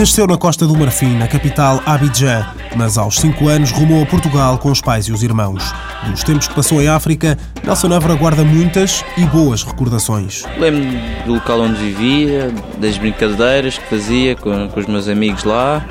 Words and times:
Nasceu 0.00 0.26
na 0.26 0.38
costa 0.38 0.66
do 0.66 0.74
Marfim, 0.74 1.14
na 1.18 1.28
capital 1.28 1.82
Abidjan, 1.84 2.42
mas 2.74 2.96
aos 2.96 3.20
5 3.20 3.48
anos 3.48 3.70
rumou 3.70 4.02
a 4.02 4.06
Portugal 4.06 4.56
com 4.56 4.70
os 4.70 4.80
pais 4.80 5.04
e 5.04 5.12
os 5.12 5.22
irmãos. 5.22 5.62
Dos 6.10 6.24
tempos 6.24 6.48
que 6.48 6.54
passou 6.54 6.80
em 6.80 6.88
África, 6.88 7.36
Nelson 7.62 7.92
Évora 7.92 8.14
guarda 8.14 8.42
muitas 8.42 9.04
e 9.18 9.26
boas 9.26 9.62
recordações. 9.62 10.44
Lembro 10.58 10.88
do 11.26 11.34
local 11.34 11.60
onde 11.60 11.78
vivia, 11.78 12.50
das 12.78 12.96
brincadeiras 12.96 13.76
que 13.76 13.90
fazia 13.90 14.34
com, 14.36 14.70
com 14.70 14.80
os 14.80 14.86
meus 14.86 15.06
amigos 15.06 15.44
lá, 15.44 15.84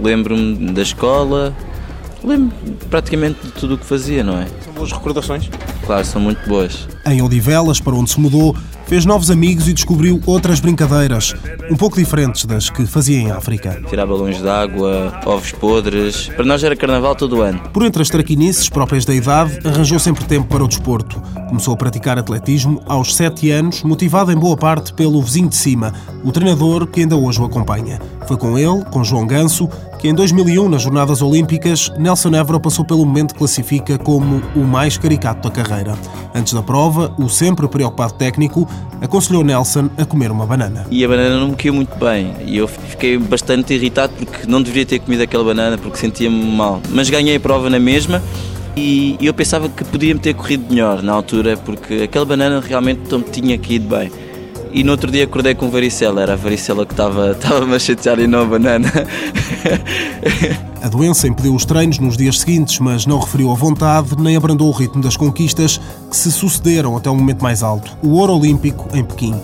lembro-me 0.00 0.70
da 0.70 0.82
escola, 0.82 1.52
lembro 2.22 2.54
praticamente 2.88 3.44
de 3.44 3.50
tudo 3.54 3.74
o 3.74 3.78
que 3.78 3.84
fazia, 3.84 4.22
não 4.22 4.38
é? 4.38 4.46
São 4.64 4.72
boas 4.72 4.92
recordações? 4.92 5.50
Claro, 5.84 6.04
são 6.04 6.22
muito 6.22 6.48
boas. 6.48 6.86
Em 7.04 7.20
Odivelas, 7.20 7.80
para 7.80 7.96
onde 7.96 8.08
se 8.08 8.20
mudou, 8.20 8.56
fez 8.92 9.06
novos 9.06 9.30
amigos 9.30 9.68
e 9.68 9.72
descobriu 9.72 10.20
outras 10.26 10.60
brincadeiras, 10.60 11.34
um 11.70 11.76
pouco 11.76 11.96
diferentes 11.96 12.44
das 12.44 12.68
que 12.68 12.84
fazia 12.84 13.16
em 13.16 13.30
África. 13.30 13.80
Tirar 13.88 14.04
balões 14.04 14.36
de 14.36 14.46
água, 14.46 15.18
ovos 15.24 15.50
podres. 15.50 16.28
Para 16.28 16.44
nós 16.44 16.62
era 16.62 16.76
carnaval 16.76 17.14
todo 17.14 17.38
o 17.38 17.40
ano. 17.40 17.58
Por 17.72 17.86
entre 17.86 18.02
as 18.02 18.10
traquinices 18.10 18.68
próprias 18.68 19.06
da 19.06 19.14
idade, 19.14 19.60
arranjou 19.64 19.98
sempre 19.98 20.26
tempo 20.26 20.46
para 20.46 20.62
o 20.62 20.68
desporto. 20.68 21.22
Começou 21.48 21.72
a 21.72 21.76
praticar 21.78 22.18
atletismo 22.18 22.82
aos 22.86 23.16
7 23.16 23.50
anos, 23.50 23.82
motivado 23.82 24.30
em 24.30 24.36
boa 24.36 24.58
parte 24.58 24.92
pelo 24.92 25.22
vizinho 25.22 25.48
de 25.48 25.56
cima, 25.56 25.94
o 26.22 26.30
treinador 26.30 26.86
que 26.86 27.00
ainda 27.00 27.16
hoje 27.16 27.40
o 27.40 27.46
acompanha. 27.46 27.98
Foi 28.28 28.36
com 28.36 28.58
ele, 28.58 28.84
com 28.90 29.02
João 29.02 29.26
Ganso, 29.26 29.70
que 29.98 30.08
em 30.08 30.14
2001, 30.14 30.68
nas 30.68 30.82
Jornadas 30.82 31.22
Olímpicas, 31.22 31.90
Nelson 31.98 32.34
Évora 32.34 32.60
passou 32.60 32.84
pelo 32.84 33.06
momento 33.06 33.32
que 33.32 33.38
classifica 33.38 33.96
como 33.96 34.42
o 34.54 34.64
mais 34.64 34.98
caricato 34.98 35.48
da 35.48 35.54
carreira. 35.54 35.96
Antes 36.34 36.54
da 36.54 36.62
prova, 36.62 37.14
o 37.18 37.28
sempre 37.28 37.68
preocupado 37.68 38.14
técnico 38.14 38.66
aconselhou 39.00 39.44
Nelson 39.44 39.90
a 39.98 40.04
comer 40.04 40.30
uma 40.30 40.46
banana. 40.46 40.86
E 40.90 41.04
a 41.04 41.08
banana 41.08 41.38
não 41.38 41.48
me 41.48 41.56
caiu 41.56 41.74
muito 41.74 41.94
bem 41.96 42.34
e 42.46 42.56
eu 42.56 42.66
fiquei 42.66 43.18
bastante 43.18 43.74
irritado 43.74 44.12
porque 44.14 44.46
não 44.46 44.62
deveria 44.62 44.86
ter 44.86 44.98
comido 44.98 45.22
aquela 45.22 45.44
banana 45.44 45.76
porque 45.76 45.98
sentia-me 45.98 46.44
mal. 46.44 46.80
Mas 46.90 47.10
ganhei 47.10 47.36
a 47.36 47.40
prova 47.40 47.68
na 47.68 47.78
mesma 47.78 48.22
e 48.74 49.18
eu 49.20 49.34
pensava 49.34 49.68
que 49.68 49.84
podia-me 49.84 50.20
ter 50.20 50.34
corrido 50.34 50.64
melhor 50.70 51.02
na 51.02 51.12
altura 51.12 51.56
porque 51.58 52.02
aquela 52.04 52.24
banana 52.24 52.60
realmente 52.60 53.02
não 53.10 53.18
me 53.18 53.24
tinha 53.24 53.58
caído 53.58 53.88
bem. 53.94 54.10
E 54.72 54.82
no 54.82 54.92
outro 54.92 55.10
dia 55.10 55.24
acordei 55.24 55.54
com 55.54 55.68
varicela, 55.68 56.22
era 56.22 56.32
a 56.32 56.36
varicela 56.36 56.86
que 56.86 56.94
estava, 56.94 57.32
estava 57.32 57.64
a 57.76 57.78
chatear 57.78 58.18
e 58.18 58.26
não 58.26 58.42
a 58.42 58.44
banana. 58.46 58.90
A 60.82 60.88
doença 60.88 61.28
impediu 61.28 61.54
os 61.54 61.64
treinos 61.64 61.98
nos 61.98 62.16
dias 62.16 62.40
seguintes, 62.40 62.78
mas 62.78 63.06
não 63.06 63.20
referiu 63.20 63.52
a 63.52 63.54
vontade 63.54 64.16
nem 64.18 64.36
abrandou 64.36 64.68
o 64.68 64.72
ritmo 64.72 65.02
das 65.02 65.16
conquistas 65.16 65.80
que 66.10 66.16
se 66.16 66.32
sucederam 66.32 66.96
até 66.96 67.08
o 67.08 67.14
momento 67.14 67.42
mais 67.42 67.62
alto, 67.62 67.96
o 68.02 68.14
ouro 68.14 68.36
olímpico 68.36 68.88
em 68.96 69.04
Pequim. 69.04 69.34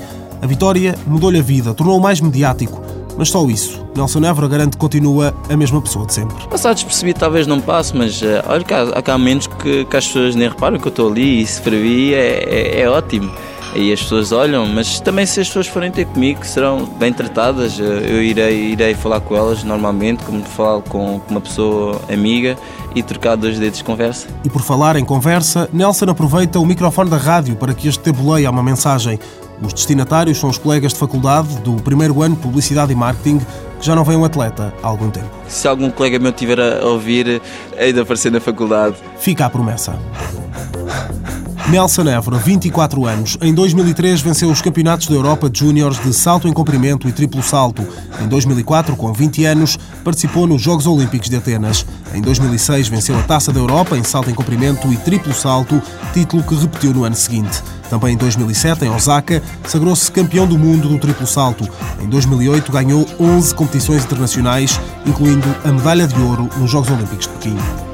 A 0.43 0.47
vitória 0.47 0.97
mudou-lhe 1.07 1.39
a 1.39 1.42
vida, 1.42 1.75
tornou-o 1.75 2.01
mais 2.01 2.20
mediático, 2.20 2.83
mas 3.17 3.29
só 3.29 3.47
isso. 3.47 3.85
Nelson 3.95 4.25
Évora 4.25 4.48
garante 4.48 4.73
que 4.73 4.79
continua 4.79 5.35
a 5.48 5.57
mesma 5.57 5.81
pessoa 5.83 6.07
de 6.07 6.15
sempre. 6.15 6.37
Passar 6.48 6.73
despercebido 6.73 7.20
talvez 7.20 7.47
não 7.47 7.61
passe, 7.61 7.97
mas 7.97 8.23
uh, 8.23 8.42
olha 8.47 8.65
há, 8.70 8.98
há 8.98 9.03
cá 9.03 9.19
momentos 9.19 9.47
que, 9.47 9.85
que 9.85 9.97
as 9.97 10.07
pessoas 10.07 10.35
nem 10.35 10.48
reparam 10.48 10.79
que 10.79 10.87
eu 10.87 10.91
estou 10.91 11.11
ali 11.11 11.42
e 11.42 11.47
se 11.47 11.61
para 11.61 11.77
mim 11.77 12.13
é, 12.13 12.45
é, 12.48 12.81
é 12.81 12.89
ótimo 12.89 13.31
aí 13.74 13.92
as 13.92 14.02
pessoas 14.02 14.33
olham, 14.33 14.66
mas 14.66 15.00
também 15.00 15.27
se 15.27 15.41
as 15.41 15.47
pessoas 15.48 15.66
forem 15.66 15.91
ter 15.91 16.06
comigo, 16.06 16.44
serão 16.44 16.84
bem 16.84 17.12
tratadas, 17.12 17.78
eh, 17.78 17.83
eu 17.83 18.22
irei, 18.22 18.72
irei 18.72 18.94
falar 18.94 19.20
com 19.20 19.36
elas 19.36 19.62
normalmente, 19.64 20.24
como 20.24 20.42
falo 20.45 20.83
com 20.83 21.20
uma 21.29 21.40
pessoa 21.40 22.01
amiga 22.12 22.57
e 22.95 23.02
trocar 23.02 23.36
dois 23.36 23.58
dedos 23.58 23.78
de 23.78 23.84
conversa. 23.84 24.27
E 24.45 24.51
por 24.51 24.62
falar 24.62 24.96
em 24.96 25.05
conversa, 25.05 25.68
Nelson 25.73 26.07
aproveita 26.07 26.58
o 26.58 26.67
microfone 26.67 27.11
da 27.11 27.17
rádio 27.17 27.57
para 27.57 27.74
que 27.74 27.89
este 27.89 28.01
tabuleie 28.02 28.46
uma 28.48 28.62
mensagem. 28.62 29.18
Os 29.61 29.73
destinatários 29.73 30.39
são 30.39 30.48
os 30.48 30.57
colegas 30.57 30.92
de 30.92 30.98
faculdade 30.98 31.58
do 31.58 31.74
primeiro 31.83 32.23
ano 32.23 32.36
de 32.36 32.42
Publicidade 32.42 32.92
e 32.92 32.95
Marketing 32.95 33.40
que 33.78 33.86
já 33.86 33.95
não 33.95 34.05
vem 34.05 34.17
um 34.17 34.24
atleta 34.24 34.74
há 34.83 34.86
algum 34.86 35.11
tempo. 35.11 35.28
Se 35.46 35.67
algum 35.68 35.90
colega 35.90 36.18
meu 36.18 36.30
estiver 36.30 36.61
a 36.61 36.84
ouvir, 36.84 37.40
hei 37.77 37.92
de 37.92 38.01
aparecer 38.01 38.30
na 38.30 38.40
faculdade. 38.40 38.96
Fica 39.18 39.46
a 39.46 39.51
promessa. 39.51 39.98
Nelson 41.70 42.08
Évora, 42.08 42.39
24 42.39 43.05
anos. 43.05 43.36
Em 43.42 43.52
2003 43.52 44.23
venceu 44.23 44.51
os 44.51 44.62
Campeonatos 44.62 45.06
da 45.06 45.14
Europa 45.14 45.51
de 45.51 45.58
Júniores 45.58 46.02
de 46.02 46.14
salto 46.14 46.48
em 46.48 46.52
comprimento 46.52 47.06
e 47.06 47.12
triplo 47.12 47.42
salto. 47.42 47.86
Em 48.23 48.27
2004, 48.27 48.96
com 48.96 49.12
20 49.12 49.45
anos, 49.45 49.78
participou 50.02 50.46
nos 50.46 50.62
Jogos 50.62 50.86
Olímpicos 50.86 51.28
de 51.28 51.36
Atenas. 51.36 51.84
Em 52.14 52.23
2006 52.23 52.89
venceu 52.89 53.18
a 53.18 53.23
Taça 53.23 53.52
da 53.52 53.61
Europa 53.61 53.98
em 53.98 54.02
salto 54.02 54.30
em 54.30 54.34
comprimento 54.34 54.90
e 54.90 54.96
triplo 54.96 55.34
salto, 55.34 55.83
título 56.14 56.42
que 56.42 56.55
repetiu 56.55 56.95
no 56.95 57.05
ano 57.05 57.17
seguinte. 57.17 57.62
Também 57.90 58.14
em 58.14 58.17
2007, 58.17 58.86
em 58.86 58.90
Osaka, 58.90 59.42
sagrou-se 59.67 60.11
campeão 60.11 60.46
do 60.46 60.58
mundo 60.58 60.89
do 60.89 60.98
triplo 60.98 61.27
salto. 61.27 61.68
Em 62.01 62.08
2008 62.08 62.73
ganhou 62.73 63.07
11 63.20 63.55
competições 63.55 64.05
internacionais, 64.05 64.80
incluindo 65.05 65.46
a 65.64 65.68
medalha 65.70 66.07
de 66.07 66.18
ouro 66.18 66.48
nos 66.57 66.70
Jogos 66.70 66.90
Olímpicos 66.90 67.27
de 67.27 67.33
Pequim. 67.34 67.88